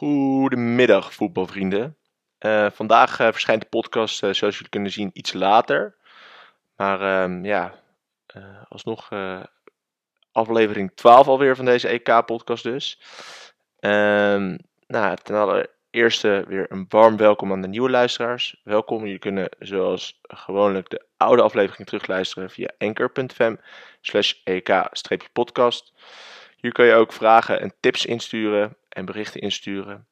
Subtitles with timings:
[0.00, 1.96] Goedemiddag voetbalvrienden.
[2.38, 5.96] Eh, vandaag eh, verschijnt de podcast, eh, zoals jullie kunnen zien, iets later.
[6.76, 7.74] Maar ehm, ja,
[8.68, 9.08] alsnog
[10.32, 13.00] aflevering 12 alweer van deze EK-podcast dus.
[13.78, 18.60] Ehm, nou, ten allereerste weer een warm welkom aan de nieuwe luisteraars.
[18.64, 23.54] Welkom, jullie kunnen zoals gewoonlijk de oude aflevering terugluisteren via anchor.fm
[24.00, 25.92] slash ek-podcast.
[26.56, 30.06] Hier kun je ook vragen en tips insturen en berichten insturen.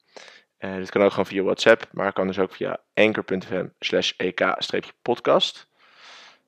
[0.59, 5.67] Eh, dit kan ook gewoon via WhatsApp, maar kan dus ook via anchor.fm slash ek-podcast.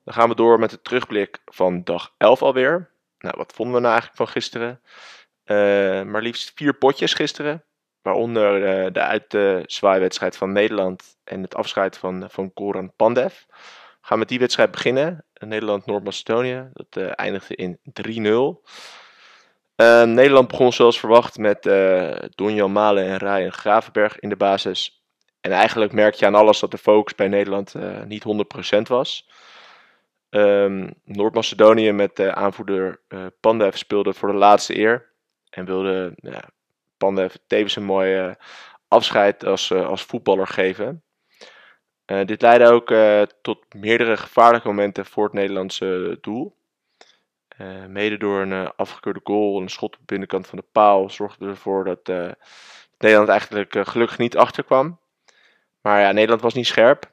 [0.03, 2.89] Dan gaan we door met de terugblik van dag 11 alweer.
[3.17, 4.81] Nou, wat vonden we nou eigenlijk van gisteren?
[5.43, 5.55] Eh,
[6.03, 7.63] maar liefst vier potjes gisteren.
[8.01, 13.39] Waaronder eh, de uitzwaaiwedstrijd van Nederland en het afscheid van, van Goran Pandev.
[13.47, 15.25] We gaan met die wedstrijd beginnen.
[15.33, 16.69] Nederland-Noord-Macedonië.
[16.73, 18.61] Dat eindigde in 3-0.
[19.81, 25.03] Uh, Nederland begon zoals verwacht met uh, Donjan Malen en Ryan Gravenberg in de basis.
[25.39, 28.23] En eigenlijk merk je aan alles dat de focus bij Nederland uh, niet
[28.77, 29.29] 100% was.
[30.29, 33.01] Um, Noord-Macedonië met aanvoerder
[33.39, 35.09] Pandev speelde voor de laatste eer.
[35.49, 36.49] En wilde ja,
[36.97, 38.37] Pandev tevens een mooie
[38.87, 41.03] afscheid als, als voetballer geven.
[42.05, 42.93] dit leidde ook
[43.41, 46.55] tot meerdere gevaarlijke momenten voor het Nederlandse doel.
[47.61, 50.65] Uh, mede door een uh, afgekeurde goal en een schot op de binnenkant van de
[50.71, 52.31] paal zorgde ervoor dat uh,
[52.97, 54.99] Nederland eigenlijk gelukkig niet achterkwam.
[55.81, 57.11] Maar ja, Nederland was niet scherp.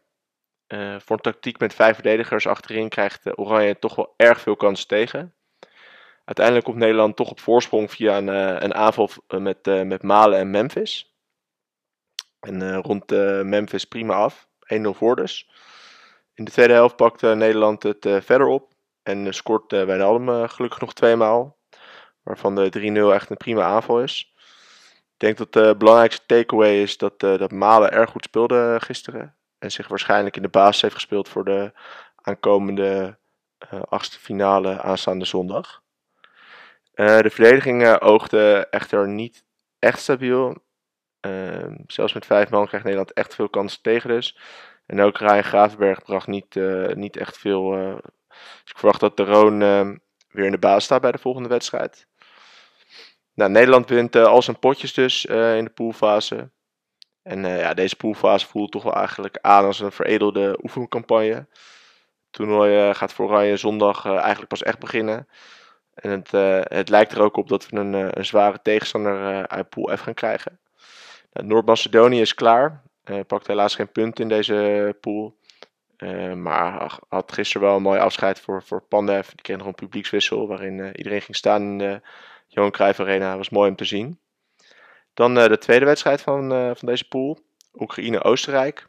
[0.99, 5.35] voor een tactiek met vijf verdedigers achterin krijgt Oranje toch wel erg veel kansen tegen.
[6.25, 8.29] Uiteindelijk komt Nederland toch op voorsprong via een,
[8.65, 11.15] een aanval met, met Malen en Memphis.
[12.41, 13.11] En rond
[13.43, 14.49] Memphis prima af.
[14.75, 15.51] 1-0 voor dus.
[16.35, 18.77] In de tweede helft pakte Nederland het verder op.
[19.03, 21.57] En scoort uh, Wijnaldum uh, gelukkig nog tweemaal.
[22.23, 24.33] Waarvan de 3-0 echt een prima aanval is.
[25.19, 29.35] Ik denk dat de belangrijkste takeaway is dat, dat Malen erg goed speelde gisteren.
[29.59, 31.73] En zich waarschijnlijk in de basis heeft gespeeld voor de
[32.15, 33.19] aankomende
[33.89, 35.83] achtste finale aanstaande zondag.
[36.95, 39.45] de verdediging oogde echter niet
[39.79, 40.57] echt stabiel.
[41.21, 44.39] Ehm, zelfs met vijf man krijgt Nederland echt veel kansen tegen dus.
[44.87, 46.55] En ook Ryan Gravenberg bracht niet,
[46.95, 48.01] niet echt veel
[48.63, 49.91] dus ik verwacht dat de Roon uh,
[50.29, 52.07] weer in de baas staat bij de volgende wedstrijd.
[53.35, 56.51] Nou, Nederland wint uh, al zijn potjes dus uh, in de poolfase.
[57.23, 61.47] En ja, deze poolfase voelt toch wel eigenlijk aan als een veredelde oefencampagne.
[62.31, 65.29] Toernooi gaat voor Oranje zondag eigenlijk pas echt beginnen.
[65.95, 66.31] En het,
[66.71, 70.15] het, lijkt er ook op dat we een, een zware tegenstander uit Pool F gaan
[70.15, 70.61] krijgen.
[71.33, 72.83] Nou, Noord-Macedonië is klaar.
[73.27, 75.39] pakt helaas geen punt in deze pool.
[75.99, 79.29] Uh, maar had gisteren wel een mooi afscheid voor, voor Pandev.
[79.29, 82.01] Die kreeg nog een publiekswissel waarin uh, iedereen ging staan in de
[82.47, 83.37] Johan Cruijff Arena.
[83.37, 84.19] Was mooi om te zien.
[85.15, 87.39] Dan uh, de tweede wedstrijd van, van deze pool.
[87.75, 88.87] Oekraïne-Oostenrijk.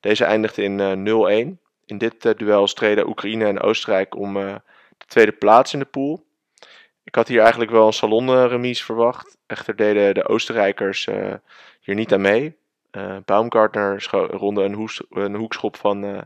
[0.00, 1.60] Deze eindigde in 0-1.
[1.84, 6.24] In dit duel streden Oekraïne en Oostenrijk om de tweede plaats in de pool.
[7.04, 9.38] Ik had hier eigenlijk wel een salonremise verwacht.
[9.46, 11.08] Echter deden de Oostenrijkers
[11.80, 12.56] hier niet aan mee.
[12.92, 14.62] Uh, Baumgartner ronde
[15.10, 16.20] een, hoekschop van uh,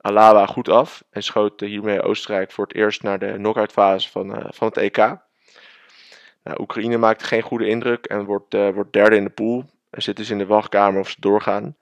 [0.00, 1.04] Alawa goed af.
[1.10, 4.76] En schoot hiermee Oostenrijk voor het eerst naar de knock-out fase van, uh, van het
[4.76, 4.96] EK.
[4.96, 9.64] Nou, Oekraïne maakte geen goede indruk en wordt, wordt derde in de pool.
[9.90, 11.76] En zit dus in de wachtkamer of ze doorgaan.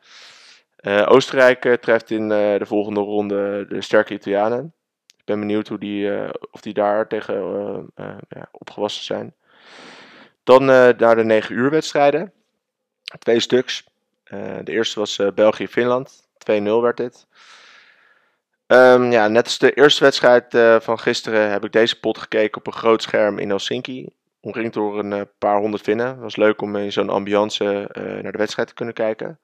[1.04, 4.74] Oostenrijk treft in de volgende ronde de sterke Italianen.
[5.16, 7.34] Ik ben benieuwd hoe die, of die daar tegen
[8.28, 9.34] ja, opgewassen zijn.
[10.44, 12.32] Dan naar de 9 uur wedstrijden.
[13.18, 13.91] Twee stuks.
[14.32, 16.28] Uh, de eerste was uh, België-Finland.
[16.50, 17.26] 2-0 werd dit.
[18.66, 22.58] Um, ja, net als de eerste wedstrijd uh, van gisteren heb ik deze pot gekeken
[22.58, 24.08] op een groot scherm in Helsinki.
[24.40, 26.06] Omringd door een paar honderd Finnen.
[26.06, 27.88] Het was leuk om in zo'n ambiance
[28.22, 29.38] naar de wedstrijd te kunnen kijken.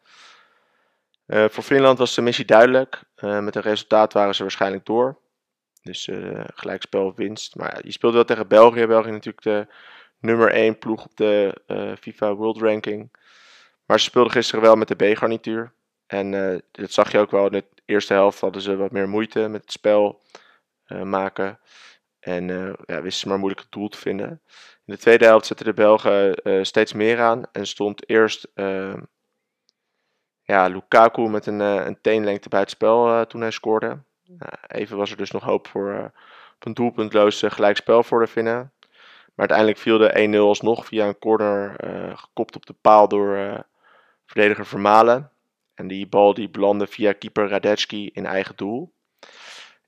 [1.27, 3.03] voor Finland was de missie duidelijk.
[3.21, 5.19] met een resultaat waren ze waarschijnlijk door.
[5.82, 6.09] Dus
[6.54, 7.57] gelijkspel winst.
[7.57, 8.86] Maar je speelde wel tegen België.
[8.86, 9.66] België natuurlijk de
[10.21, 11.54] nummer 1 ploeg op de
[12.01, 13.10] FIFA World Ranking.
[13.89, 15.73] Maar ze speelden gisteren wel met de B-garnituur.
[16.07, 17.47] En uh, dat zag je ook wel.
[17.47, 20.21] In de eerste helft hadden ze wat meer moeite met het spel
[20.87, 21.59] uh, maken.
[22.21, 24.29] En uh, ja, wisten ze maar moeilijk het doel te vinden.
[24.87, 26.35] In de tweede helft zetten de Belgen
[26.67, 27.43] steeds meer aan.
[27.53, 28.49] En stond eerst
[30.43, 33.99] ja, Lukaku met een, een teenlengte bij het spel toen hij scoorde.
[34.67, 36.13] even was er dus nog hoop voor
[36.59, 38.73] een doelpuntloos gelijkspel voor de Finnen.
[39.35, 41.77] Maar uiteindelijk viel de 1-0 alsnog via een corner
[42.17, 43.67] gekopt op de paal door
[44.28, 45.30] verdediger Vermalen.
[45.75, 48.92] En die bal die belandde via keeper Radetski in eigen doel.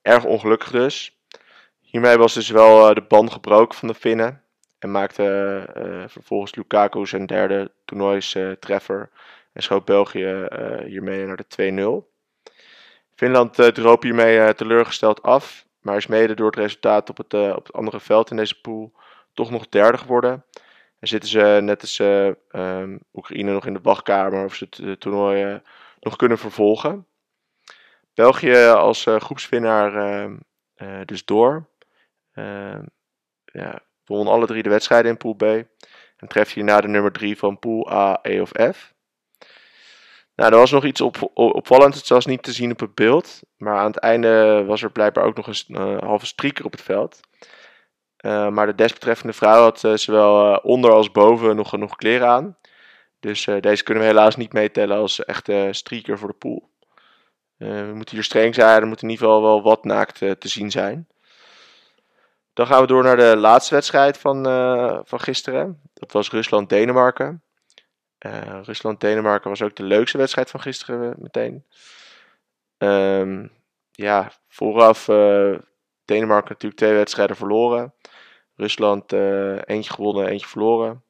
[0.02, 1.18] Erg ongelukkig dus.
[1.80, 4.42] Hiermee was dus wel eh, de band gebroken van de Finnen.
[4.78, 5.66] En maakte
[6.08, 9.10] vervolgens Lukaku zijn derde toernooistreffer.
[9.52, 10.46] en schoot België
[10.84, 12.52] hiermee naar de 2-0.
[13.14, 15.66] Finland droop hiermee teleurgesteld af.
[15.80, 18.92] Maar is mede door het resultaat op het, op het andere veld in deze pool
[19.34, 20.44] toch nog derde geworden.
[21.00, 25.60] En zitten ze net als um, Oekraïne nog in de wachtkamer of ze het toernooi
[26.00, 27.06] nog kunnen vervolgen.
[28.14, 30.36] België als uh, groepswinnaar ehm,
[30.74, 31.68] eh, dus door.
[32.32, 32.82] Ehm,
[33.44, 35.42] ja, won alle drie de wedstrijden in Pool B.
[36.16, 38.94] En treft hierna de nummer 3 van Pool A, E of F.
[40.34, 41.98] Nou, er was nog iets op, opvallends.
[41.98, 43.40] Het was niet te zien op het beeld.
[43.56, 47.20] Maar aan het einde was er blijkbaar ook nog een halve strieker op het veld.
[48.20, 52.56] Maar de desbetreffende vrouw had zowel onder als boven nog genoeg kleren aan.
[53.20, 56.70] Dus deze kunnen we helaas niet meetellen als echte strieker voor de pool.
[57.60, 60.30] Eh, we moeten hier streng zijn, er moet in ieder geval wel wat naakt eh,
[60.30, 61.08] te zien zijn.
[62.52, 64.44] Dan gaan we door naar de laatste wedstrijd van,
[65.06, 65.80] van gisteren.
[65.94, 67.42] Dat was Rusland-Denemarken.
[68.62, 71.64] Rusland-Denemarken was ook de leukste wedstrijd van gisteren meteen.
[72.78, 73.52] Um,
[73.90, 75.58] ja, vooraf uh,
[76.04, 77.94] Denemarken natuurlijk twee wedstrijden verloren.
[78.60, 79.12] Rusland
[79.64, 81.04] eentje gewonnen, eentje verloren.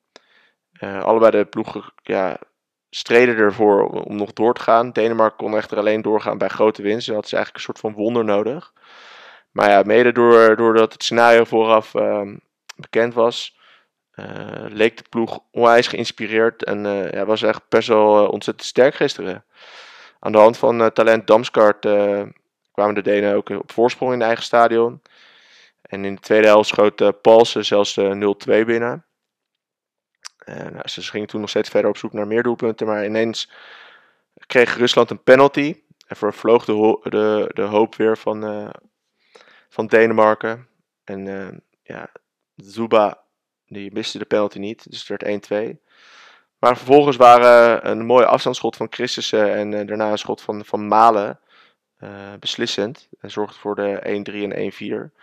[0.81, 2.39] allebei de ploegen ja,
[2.91, 4.91] streden ervoor om nog door te gaan.
[4.93, 7.15] Denemarken kon echter alleen doorgaan bij grote winsten.
[7.15, 8.73] Dat is eigenlijk een soort van wonder nodig.
[9.51, 12.37] Maar ja, mede door, doordat het scenario vooraf ehm,
[12.77, 13.59] bekend was,
[14.15, 14.27] uh,
[14.69, 16.65] leek de ploeg onwijs geïnspireerd.
[16.65, 16.83] En
[17.13, 19.45] ja, was echt best wel ontzettend sterk gisteren.
[20.19, 21.81] Aan de hand van talent Damskart
[22.73, 25.03] kwamen de Denen ook op voorsprong in eigen stadion.
[25.91, 29.05] En in de tweede helft schoot Paulsen zelfs de 0-2 binnen.
[30.39, 32.87] En nou, ze gingen toen nog steeds verder op zoek naar meer doelpunten.
[32.87, 33.51] Maar ineens
[34.47, 35.83] kreeg Rusland een penalty.
[36.07, 38.71] En vervloog de, de, de hoop weer van, uh,
[39.69, 40.69] van Denemarken.
[41.05, 41.49] En uh,
[41.83, 42.11] ja,
[42.57, 43.23] Zuba
[43.67, 44.91] die miste de penalty niet.
[44.91, 45.77] Dus het werd 1-2.
[46.59, 50.89] Maar vervolgens waren een mooie afstandsschot van Christensen en uh, daarna een schot van, van
[50.89, 51.41] Malen
[52.39, 53.09] beslissend.
[53.21, 55.21] En zorgde voor de 1-3 en 1-4.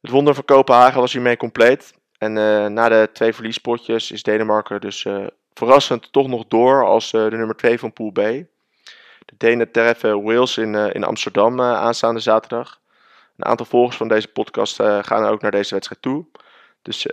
[0.00, 1.94] Het wonder van Kopenhagen was hiermee compleet.
[2.18, 7.12] En uh, na de twee verliespotjes is Denemarken dus uh, verrassend toch nog door als
[7.12, 8.16] uh, de nummer 2 van Pool B.
[8.16, 12.80] De Denen treffen Wales in, in Amsterdam aanstaande zaterdag.
[13.36, 16.26] Een aantal volgers van deze podcast gaan ook naar deze wedstrijd toe.
[16.82, 17.06] Dus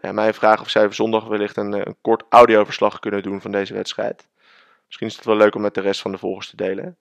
[0.00, 3.74] ja, mijn vraag of zij zondag wellicht een, een, kort audioverslag kunnen doen van deze
[3.74, 4.28] wedstrijd.
[4.86, 6.96] Misschien is het wel leuk om met de rest van de volgers te delen.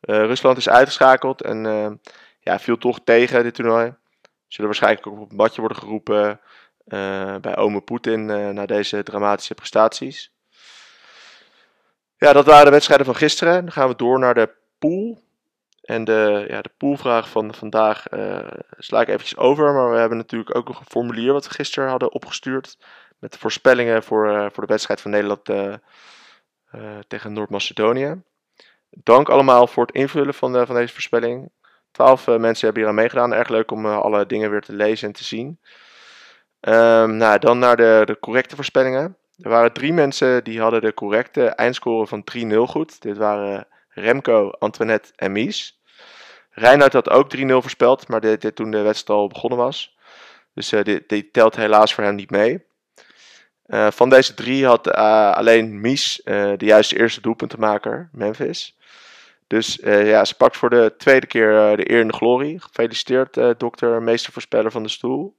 [0.00, 2.00] Rusland is uitgeschakeld en
[2.40, 3.94] ja, viel toch tegen dit toernooi.
[4.52, 6.40] Zullen waarschijnlijk ook op het badje worden geroepen
[6.86, 10.32] uh, bij ome Poetin uh, na deze dramatische prestaties.
[12.16, 13.60] Ja, dat waren de wedstrijden van gisteren.
[13.60, 15.22] Dan gaan we door naar de pool.
[15.82, 18.46] En de, ja, de poolvraag van vandaag uh,
[18.78, 19.72] sla ik eventjes over.
[19.72, 22.78] Maar we hebben natuurlijk ook nog een formulier wat we gisteren hadden opgestuurd.
[23.18, 25.44] Met de voorspellingen voor, voor de wedstrijd van Nederland
[27.08, 28.22] tegen Noord-Macedonië.
[28.90, 31.50] Dank allemaal voor het invullen van, van deze voorspelling.
[31.92, 33.34] Twaalf mensen hebben hier aan meegedaan.
[33.34, 35.58] Erg leuk om alle dingen weer te lezen en te zien.
[36.60, 39.16] Um, nou, dan naar de, de correcte voorspellingen.
[39.38, 43.02] Er waren drie mensen die hadden de correcte eindscore van 3-0 goed.
[43.02, 45.80] Dit waren Remco, Antoinette en Mies.
[46.50, 49.96] Reinhard had ook 3-0 voorspeld, maar dit, toen de wedstrijd al begonnen was.
[50.54, 52.64] Dus uh, dit, telt helaas voor hem niet mee.
[53.90, 54.90] Van deze drie had
[55.34, 58.76] alleen Mies de juiste eerste doelpuntenmaker, Memphis.
[59.52, 62.60] Dus ja, ze pakt voor de tweede keer de eer en de glorie.
[62.60, 65.36] Gefeliciteerd, dokter, meestervoorspeller van de stoel.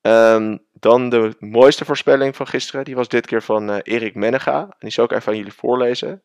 [0.00, 2.84] Um, dan de mooiste voorspelling van gisteren.
[2.84, 4.60] Die was dit keer van Erik Mennega.
[4.60, 6.22] En die zal ik even aan jullie voorlezen.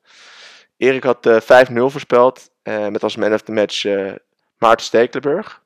[0.77, 2.49] Erik had uh, eh, 5-0 voorspeld.
[2.63, 3.83] Met als man of the match
[4.57, 5.63] Maarten Stekelenburg.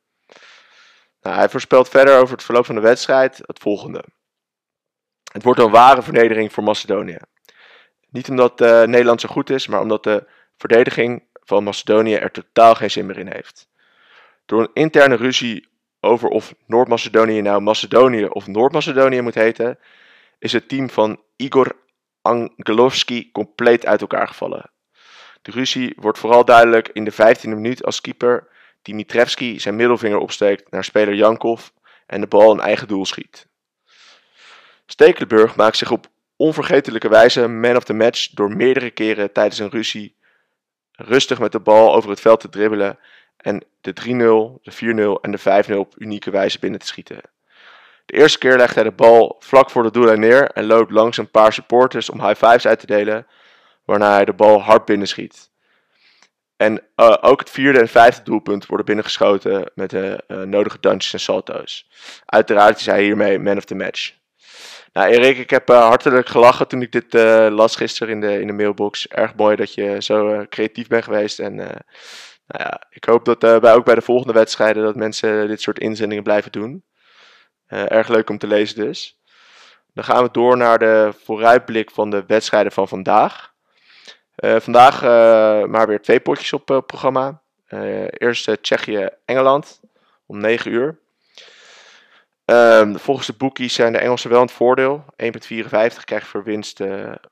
[1.21, 4.03] Nou, hij voorspelt verder over het verloop van de wedstrijd het volgende.
[5.31, 7.17] Het wordt een ware vernedering voor Macedonië.
[8.09, 10.27] Niet omdat Nederland zo goed is, maar omdat de
[10.67, 13.67] verdediging van Macedonië er totaal geen zin meer in heeft.
[14.45, 15.67] Door een interne ruzie
[15.99, 19.79] over of Noord-Macedonië nou Macedonië of Noord-Macedonië moet heten,
[20.39, 21.75] is het team van Igor
[22.21, 24.71] Angelovski compleet uit elkaar gevallen.
[25.41, 28.47] De ruzie wordt vooral duidelijk in de 15e minuut als keeper
[28.81, 31.67] Dimitrevski zijn middelvinger opsteekt naar speler Jankov
[32.05, 33.47] en de bal in eigen doel schiet.
[34.85, 39.69] Stekelenburg maakt zich op onvergetelijke wijze man of the match door meerdere keren tijdens een
[39.69, 40.15] ruzie
[40.95, 42.99] rustig met de bal over het veld te dribbelen
[43.37, 47.21] en de 3-0, de 4-0 en de 5-0 op unieke wijze binnen te schieten.
[48.05, 51.17] De eerste keer legt hij de bal vlak voor de doellijn neer en loopt langs
[51.17, 53.27] een paar supporters om high fives uit te delen,
[53.85, 55.51] waarna hij de bal hard binnen schiet.
[56.57, 61.13] En uh, ook het vierde en vijfde doelpunt worden binnengeschoten met de uh, nodige dunches
[61.13, 61.89] en salto's.
[62.25, 64.13] Uiteraard is hij hiermee man of the match.
[64.93, 67.13] Nou Erik, ik heb uh, hartelijk gelachen toen ik dit
[67.51, 69.07] las gisteren in de, in de mailbox.
[69.07, 71.39] Erg mooi dat je zo creatief bent geweest.
[71.39, 75.61] En nou ja, ik hoop dat wij ook bij de volgende wedstrijden dat mensen dit
[75.61, 76.83] soort inzendingen blijven doen.
[77.67, 79.19] erg leuk om te lezen dus.
[79.93, 83.53] Dan gaan we door naar de vooruitblik van de wedstrijden van vandaag.
[84.35, 85.01] Vandaag
[85.67, 87.41] maar weer twee potjes op programma.
[88.17, 89.79] eerst Tsjechië-Engeland
[90.25, 91.02] om 9 uur.
[92.45, 95.05] Um, volgens de bookies zijn de Engelsen wel het voordeel.
[95.23, 95.33] 1,54
[96.03, 96.77] krijg je voor winst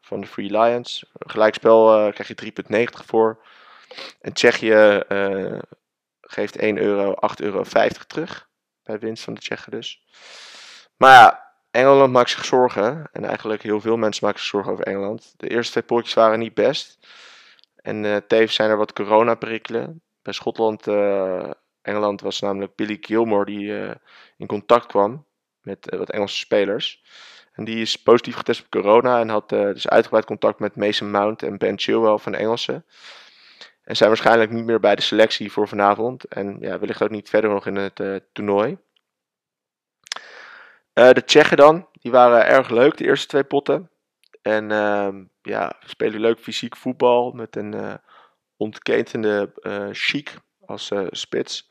[0.02, 1.06] van de Free Lions.
[1.20, 2.64] Gelijkspel krijg je
[3.02, 3.46] 3,90 voor.
[4.22, 5.04] En Tsjechië
[6.22, 7.64] geeft 1 euro, 8,50 euro
[8.08, 8.50] terug.
[8.84, 10.02] Bij winst van de Tsjechen dus.
[10.98, 13.10] Maar ja, Engeland maakt zich zorgen.
[13.12, 15.34] En eigenlijk heel veel mensen maken zich zorgen over Engeland.
[15.38, 17.08] De eerste twee potjes waren niet best.
[17.76, 20.02] En tevens zijn er wat coronaperikelen.
[20.22, 20.86] Bij Schotland,
[21.82, 23.92] Engeland was namelijk Billy Gilmore die uh,
[24.38, 25.26] in contact kwam
[25.62, 27.04] met wat Engelse spelers.
[27.52, 31.44] En die is positief getest op corona en had dus uitgebreid contact met Mason Mount
[31.44, 32.86] en Ben Chilwell van de Engelsen.
[33.84, 36.24] En zijn waarschijnlijk niet meer bij de selectie voor vanavond.
[36.26, 38.78] En ja, wellicht ook niet verder nog in het toernooi.
[40.94, 43.90] De Tsjechen dan, die waren erg leuk, de eerste twee potten.
[44.42, 45.10] En uh,
[45.42, 48.00] ja, spelen leuk fysiek voetbal met een
[48.58, 49.52] ontketende
[49.92, 50.36] chic
[50.72, 51.70] als spits.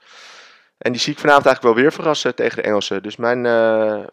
[0.78, 3.02] En die zie ik vanavond eigenlijk wel weer verrassen tegen de Engelsen.
[3.02, 3.44] Dus mijn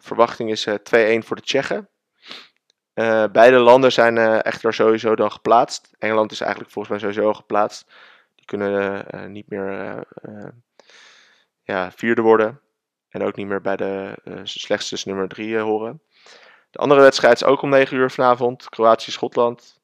[0.00, 0.72] verwachting is 2-1
[1.18, 1.88] voor de Tsjechen.
[3.32, 5.90] beide landen zijn echter sowieso dan geplaatst.
[5.98, 7.92] Engeland is eigenlijk volgens mij sowieso geplaatst.
[8.34, 10.04] Die kunnen niet meer
[11.62, 12.60] ja, vierde worden.
[13.08, 16.02] En ook niet meer bij de slechtste nummer 3 eh, horen.
[16.70, 18.68] De andere wedstrijd is ook om 9 uur vanavond.
[18.68, 19.80] Kroatië-Schotland.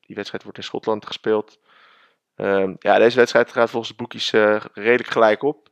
[0.00, 1.58] Die wedstrijd wordt in Schotland gespeeld.
[2.36, 5.68] Ehm, ja, deze wedstrijd gaat volgens de boekjes eh, redelijk gelijk op.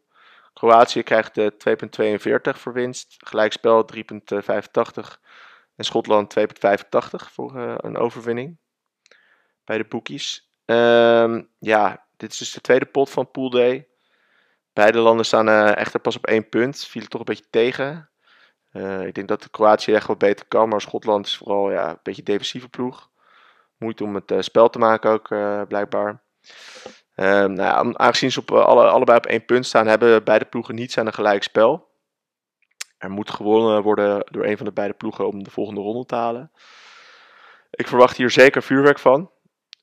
[0.53, 3.15] Kroatië krijgt 2,42 voor winst.
[3.19, 5.21] Gelijkspel 3,85.
[5.77, 8.59] En Schotland 2,85 voor een overwinning.
[9.65, 10.51] Bij de boekies.
[10.65, 13.89] Ehm, ja, dit is dus de tweede pot van Pool Day.
[14.73, 16.85] Beide landen staan echter pas op één punt.
[16.87, 18.11] Viel het toch een beetje tegen.
[19.05, 20.69] Ik denk dat de Kroatië echt wat beter kan.
[20.69, 23.11] Maar Schotland is vooral ja, een beetje defensieve ploeg.
[23.77, 25.29] Moeite om het spel te maken ook,
[25.69, 26.23] blijkbaar.
[27.15, 30.99] Ehm, nou aangezien ze op, alle, allebei op één punt staan, hebben beide ploegen niets
[30.99, 31.91] aan een gelijk spel.
[32.99, 36.15] Er moet gewonnen worden door een van de beide ploegen om de volgende ronde te
[36.15, 36.51] halen.
[37.71, 39.31] Ik verwacht hier zeker vuurwerk van.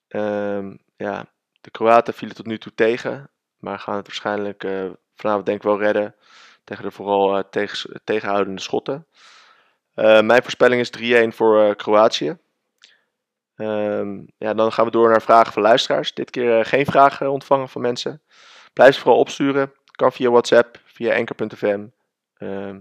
[0.10, 1.26] Um, ja,
[1.62, 3.30] de Kroaten vielen tot nu toe tegen.
[3.58, 6.16] Maar gaan het waarschijnlijk uh, vanavond denk ik wel redden.
[6.64, 9.08] Tegen de vooral tegen, tegenhoudende schotten.
[9.96, 12.38] Mijn voorspelling is 3-1 voor Kroatië.
[13.62, 16.14] Um, ja, dan gaan we door naar vragen van luisteraars.
[16.14, 18.22] Dit keer geen vragen ontvangen van mensen.
[18.74, 19.74] Blijf ze vooral opsturen.
[19.92, 21.68] Kan via WhatsApp, via enker.fm.
[21.68, 21.92] Um,
[22.38, 22.80] ehm,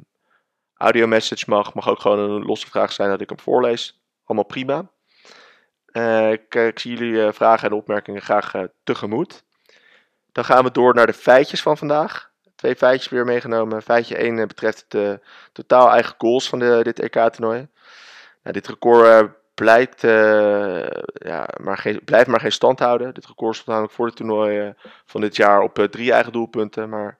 [0.76, 1.75] audio message mag.
[1.75, 4.02] Mag ook gewoon een losse vraag zijn dat ik hem voorlees.
[4.25, 4.90] Allemaal prima.
[6.30, 8.52] Ik, ik, zie jullie vragen en opmerkingen graag
[8.85, 9.44] tegemoet.
[10.32, 12.30] Dan gaan we door naar de feitjes van vandaag.
[12.58, 13.82] Twee feitjes weer meegenomen.
[13.82, 15.20] Feitje 1 eh, betreft de
[15.52, 17.68] totaal eigen goals van de, dit EK-toernooi.
[18.42, 23.15] Nou, dit record uh, blijkt, uh, ja, maar geen, blijft maar geen stand houden.
[23.15, 24.71] Dit record stond namelijk voor het toernooi uh,
[25.05, 26.88] van dit jaar op drie eigen doelpunten.
[26.88, 27.19] Maar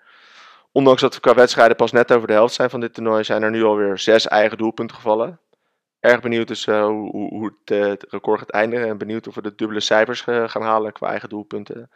[0.73, 3.43] ondanks dat we qua wedstrijden pas net over de helft zijn van dit toernooi, zijn
[3.43, 5.41] er nu alweer zes eigen doelpunten gevallen.
[6.01, 8.89] Erg benieuwd dus hoe, hoe het, het, record gaat eindigen.
[8.89, 11.91] En benieuwd of we de dubbele cijfers gaan halen qua eigen doelpunten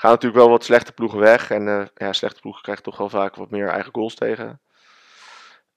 [0.00, 1.50] gaan natuurlijk wel wat slechte ploegen weg.
[1.50, 4.60] En ja, slechte ploegen krijgen toch wel vaak wat meer eigen goals tegen.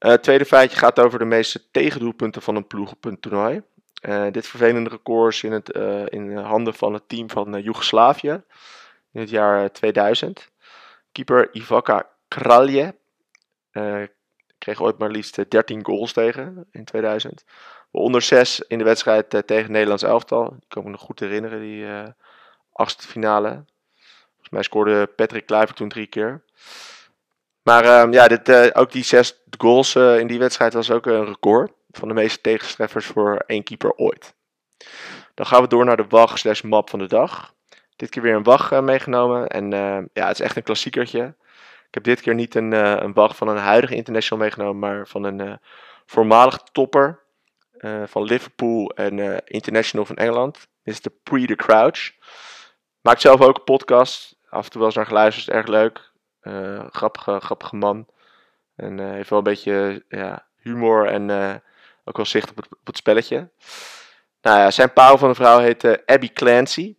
[0.04, 3.62] Uh, het tweede feitje gaat over de meeste tegendoelpunten van een ploeg op een toernooi.
[4.08, 5.68] Uh, dit vervelende record is in, het,
[6.08, 8.42] in handen van het team van Joegoslavië
[9.12, 10.50] in het jaar 2000.
[11.12, 12.94] Keeper Ivaka Kralje
[14.58, 17.44] kreeg ooit maar liefst 13 goals tegen in 2000.
[17.90, 20.50] Onder 6 in de wedstrijd tegen het Nederlands elftal.
[20.50, 21.86] Die kan ik me nog goed herinneren, die
[22.72, 23.64] achtste finale
[24.54, 26.42] mij scoorde Patrick Kluivert toen drie keer.
[27.64, 31.06] Maar ehm, ja, dit, uh, ook die zes goals uh, in die wedstrijd was ook
[31.06, 31.72] een record.
[31.90, 34.34] Van de meeste tegenstreffers voor één keeper ooit.
[35.34, 37.54] Dan gaan we door naar de WAG slash map van de dag.
[37.96, 39.46] Dit keer weer een WAG uh, meegenomen.
[39.46, 39.70] En
[40.12, 41.34] ja, het is echt een klassiekertje.
[41.88, 45.24] Ik heb dit keer niet een, een WAG van een huidige international meegenomen, maar van
[45.24, 45.60] een
[46.06, 47.20] voormalig topper
[48.04, 50.54] van Liverpool en international van Engeland.
[50.82, 52.12] Dit is de Pre the Crouch.
[53.00, 55.48] Maakt zelf ook een podcast af en toe wel eens naar geluisterd.
[55.48, 56.12] Erg leuk.
[56.44, 58.06] Uh, grappige, grappige man.
[58.76, 61.54] En uh, heeft wel een beetje ja, humor en uh,
[62.04, 63.48] ook wel zicht op het, op het, spelletje.
[64.42, 66.96] Nou ja, zijn pauw van de vrouw heet Abby Clancy.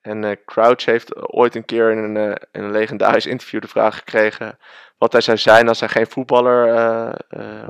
[0.00, 3.68] En uh, Crouch heeft ooit een keer in een, uh, in een legendarisch interview de
[3.68, 4.58] vraag gekregen
[4.98, 6.66] wat hij zou zijn als hij geen voetballer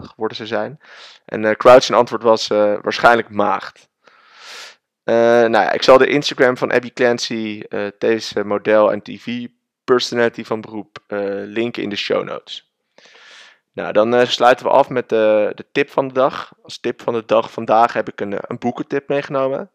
[0.01, 0.81] geworden zou zijn.
[1.25, 3.89] En Crouch zijn antwoord was waarschijnlijk maagd.
[5.05, 7.63] nou ja, ik zal de Instagram van Abby Clancy,
[7.99, 9.47] deze model en tv
[9.93, 10.99] personality van beroep,
[11.47, 12.71] linken in de show notes.
[13.73, 16.53] Nou, dan sluiten we af met de, de tip van de dag.
[16.63, 19.71] Als tip van de dag vandaag heb ik een, een boekentip meegenomen.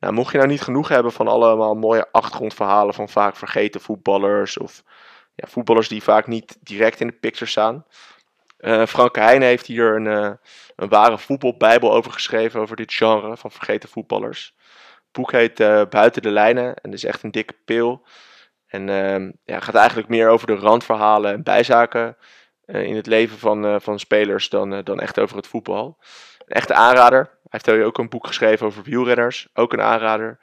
[0.00, 4.58] Nou, mocht je nou niet genoeg hebben van allemaal mooie achtergrondverhalen van vaak vergeten voetballers
[4.58, 4.82] of
[5.34, 7.84] ja, voetballers die vaak niet direct in de picture staan.
[8.58, 10.38] Uh, Frank Heijn heeft hier een,
[10.76, 14.54] een ware voetbalbijbel over geschreven, over dit genre van vergeten voetballers.
[14.94, 15.56] Het boek heet
[15.90, 18.06] Buiten de Lijnen en is echt een dikke pil.
[18.76, 22.16] En ehm, ja, gaat eigenlijk meer over de randverhalen en bijzaken
[22.66, 25.98] in het leven van, van spelers dan, dan echt over het voetbal.
[26.38, 30.38] Een echte aanrader heeft ook een boek geschreven over wielrenners, ook een aanrader.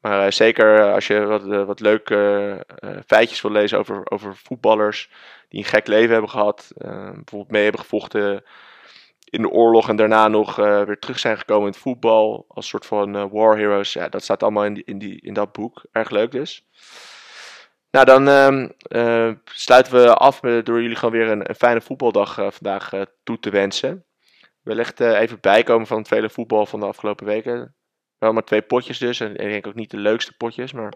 [0.00, 2.66] Maar zeker eh, als je wat, wat leuke
[3.06, 5.10] feitjes wil lezen over, over voetballers
[5.48, 6.72] die een gek leven hebben gehad.
[6.76, 8.44] bijvoorbeeld mee hebben gevochten
[9.24, 12.44] in de oorlog en daarna nog weer terug zijn gekomen in het voetbal.
[12.48, 13.92] Als soort van war heroes.
[13.92, 15.84] Ja, dat staat allemaal in, die, in, die, in dat boek.
[15.92, 16.66] Erg leuk dus.
[17.94, 22.90] Nou, dan ehm, sluiten we af door jullie gewoon weer een, een fijne voetbaldag vandaag
[23.24, 24.04] toe te wensen
[24.62, 27.74] wellicht even bijkomen van het vele voetbal van de afgelopen weken.
[28.18, 29.20] Wel maar twee potjes dus.
[29.20, 30.72] En ik denk ook niet de leukste potjes.
[30.72, 30.92] Maar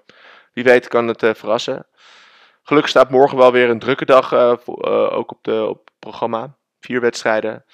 [0.52, 1.86] wie weet kan het verrassen.
[2.62, 4.32] Gelukkig staat morgen wel weer een drukke dag
[5.12, 6.56] ook op, de, op het programma.
[6.80, 7.64] Vier wedstrijden.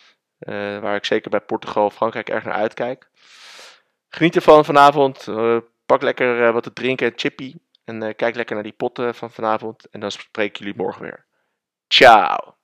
[0.80, 3.08] waar ik zeker bij Portugal Frankrijk erg naar uitkijk.
[4.08, 5.28] Geniet ervan vanavond.
[5.86, 7.54] pak lekker wat te drinken, chippy.
[7.84, 9.88] En kijk lekker naar die potten van vanavond.
[9.88, 11.26] En dan spreek jullie morgen weer.
[11.86, 12.56] Ciao!